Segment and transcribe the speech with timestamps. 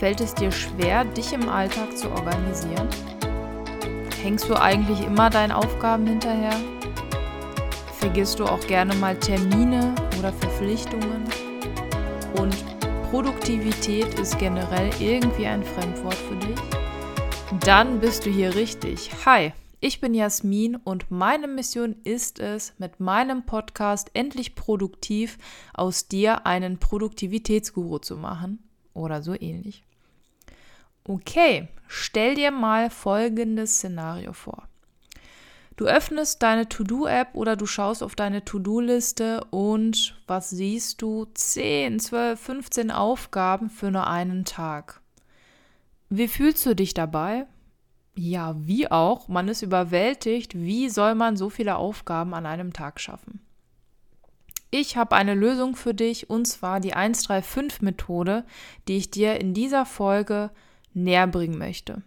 [0.00, 2.88] Fällt es dir schwer, dich im Alltag zu organisieren?
[4.22, 6.58] Hängst du eigentlich immer deinen Aufgaben hinterher?
[7.98, 11.24] Vergisst du auch gerne mal Termine oder Verpflichtungen?
[12.38, 12.56] Und
[13.10, 16.58] Produktivität ist generell irgendwie ein Fremdwort für dich?
[17.66, 19.10] Dann bist du hier richtig.
[19.26, 25.36] Hi, ich bin Jasmin und meine Mission ist es, mit meinem Podcast endlich produktiv
[25.74, 28.60] aus dir einen Produktivitätsguru zu machen
[28.94, 29.84] oder so ähnlich.
[31.04, 34.68] Okay, stell dir mal folgendes Szenario vor.
[35.76, 41.26] Du öffnest deine To-Do-App oder du schaust auf deine To-Do-Liste und was siehst du?
[41.32, 45.00] 10, 12, 15 Aufgaben für nur einen Tag.
[46.10, 47.46] Wie fühlst du dich dabei?
[48.14, 50.54] Ja, wie auch, man ist überwältigt.
[50.54, 53.40] Wie soll man so viele Aufgaben an einem Tag schaffen?
[54.70, 58.44] Ich habe eine Lösung für dich und zwar die 135-Methode,
[58.86, 60.50] die ich dir in dieser Folge
[60.94, 62.02] näher bringen möchte.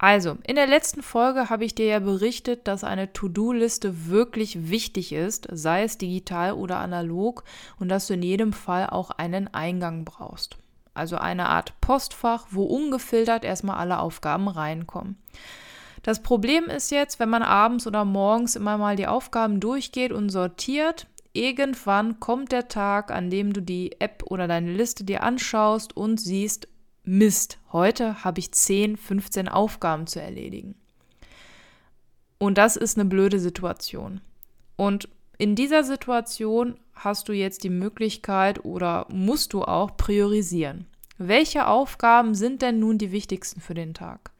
[0.00, 5.12] Also, in der letzten Folge habe ich dir ja berichtet, dass eine To-Do-Liste wirklich wichtig
[5.12, 7.42] ist, sei es digital oder analog,
[7.80, 10.56] und dass du in jedem Fall auch einen Eingang brauchst.
[10.94, 15.16] Also eine Art Postfach, wo ungefiltert erstmal alle Aufgaben reinkommen.
[16.04, 20.30] Das Problem ist jetzt, wenn man abends oder morgens immer mal die Aufgaben durchgeht und
[20.30, 25.96] sortiert, irgendwann kommt der Tag, an dem du die App oder deine Liste dir anschaust
[25.96, 26.68] und siehst,
[27.10, 30.74] Mist, heute habe ich 10, 15 Aufgaben zu erledigen.
[32.36, 34.20] Und das ist eine blöde Situation.
[34.76, 40.84] Und in dieser Situation hast du jetzt die Möglichkeit oder musst du auch priorisieren.
[41.16, 44.30] Welche Aufgaben sind denn nun die wichtigsten für den Tag?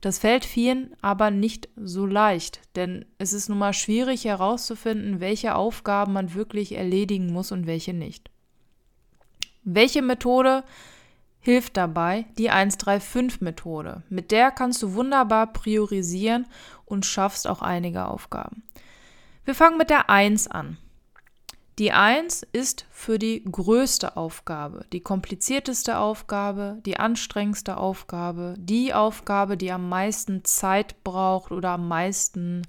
[0.00, 5.56] Das fällt vielen aber nicht so leicht, denn es ist nun mal schwierig herauszufinden, welche
[5.56, 8.30] Aufgaben man wirklich erledigen muss und welche nicht.
[9.64, 10.62] Welche Methode
[11.44, 14.02] hilft dabei die 135-Methode.
[14.08, 16.46] Mit der kannst du wunderbar priorisieren
[16.86, 18.62] und schaffst auch einige Aufgaben.
[19.44, 20.78] Wir fangen mit der 1 an.
[21.78, 29.58] Die 1 ist für die größte Aufgabe, die komplizierteste Aufgabe, die anstrengendste Aufgabe, die Aufgabe,
[29.58, 32.62] die am meisten Zeit braucht oder am meisten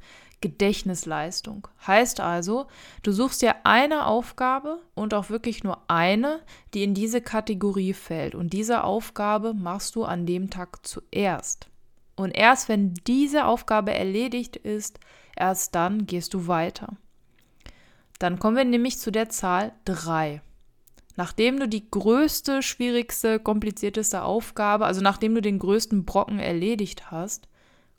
[0.45, 1.67] Gedächtnisleistung.
[1.87, 2.67] Heißt also,
[3.01, 6.39] du suchst dir eine Aufgabe und auch wirklich nur eine,
[6.75, 8.35] die in diese Kategorie fällt.
[8.35, 11.67] Und diese Aufgabe machst du an dem Tag zuerst.
[12.15, 14.99] Und erst wenn diese Aufgabe erledigt ist,
[15.35, 16.95] erst dann gehst du weiter.
[18.19, 20.43] Dann kommen wir nämlich zu der Zahl 3.
[21.15, 27.47] Nachdem du die größte, schwierigste, komplizierteste Aufgabe, also nachdem du den größten Brocken erledigt hast,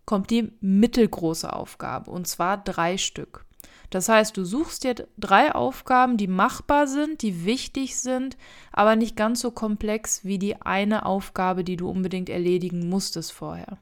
[0.07, 3.45] kommt die mittelgroße Aufgabe, und zwar drei Stück.
[3.91, 8.37] Das heißt, du suchst dir drei Aufgaben, die machbar sind, die wichtig sind,
[8.73, 13.79] aber nicht ganz so komplex wie die eine Aufgabe, die du unbedingt erledigen musstest vorher.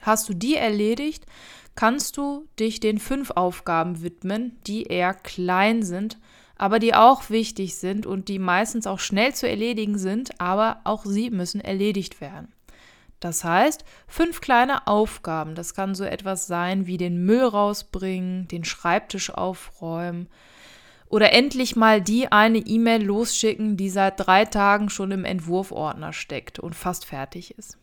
[0.00, 1.26] Hast du die erledigt,
[1.74, 6.18] kannst du dich den fünf Aufgaben widmen, die eher klein sind,
[6.56, 11.04] aber die auch wichtig sind und die meistens auch schnell zu erledigen sind, aber auch
[11.04, 12.52] sie müssen erledigt werden.
[13.24, 15.54] Das heißt, fünf kleine Aufgaben.
[15.54, 20.28] Das kann so etwas sein wie den Müll rausbringen, den Schreibtisch aufräumen
[21.08, 26.58] oder endlich mal die eine E-Mail losschicken, die seit drei Tagen schon im Entwurfordner steckt
[26.58, 27.78] und fast fertig ist.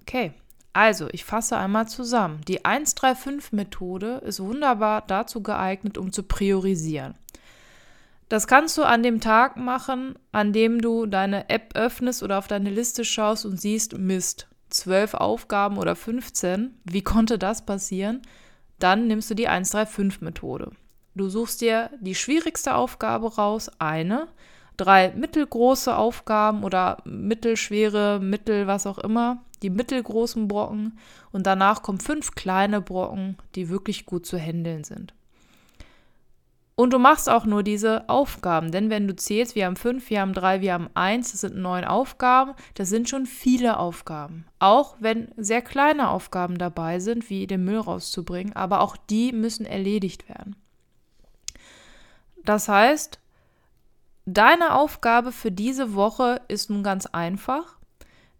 [0.00, 0.32] Okay,
[0.72, 2.40] also ich fasse einmal zusammen.
[2.48, 7.14] Die 135-Methode ist wunderbar dazu geeignet, um zu priorisieren.
[8.30, 12.46] Das kannst du an dem Tag machen, an dem du deine App öffnest oder auf
[12.46, 16.80] deine Liste schaust und siehst, Mist, zwölf Aufgaben oder 15.
[16.84, 18.22] Wie konnte das passieren?
[18.78, 20.70] Dann nimmst du die 135-Methode.
[21.16, 24.28] Du suchst dir die schwierigste Aufgabe raus, eine,
[24.76, 31.00] drei mittelgroße Aufgaben oder mittelschwere, mittel, was auch immer, die mittelgroßen Brocken
[31.32, 35.14] und danach kommen fünf kleine Brocken, die wirklich gut zu handeln sind.
[36.80, 40.22] Und du machst auch nur diese Aufgaben, denn wenn du zählst, wir haben fünf, wir
[40.22, 44.46] haben drei, wir haben eins, das sind neun Aufgaben, das sind schon viele Aufgaben.
[44.60, 49.66] Auch wenn sehr kleine Aufgaben dabei sind, wie den Müll rauszubringen, aber auch die müssen
[49.66, 50.56] erledigt werden.
[52.46, 53.20] Das heißt,
[54.24, 57.76] deine Aufgabe für diese Woche ist nun ganz einfach.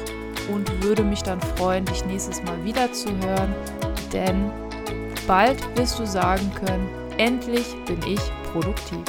[0.50, 3.54] und würde mich dann freuen, dich nächstes Mal wieder zu hören.
[4.14, 4.50] Denn
[5.28, 6.88] bald wirst du sagen können,
[7.18, 8.22] endlich bin ich
[8.54, 9.04] produktiv.